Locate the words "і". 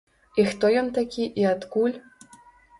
0.43-0.45, 1.43-1.47